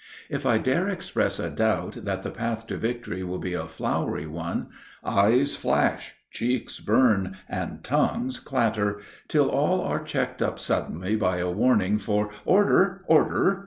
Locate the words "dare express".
0.57-1.37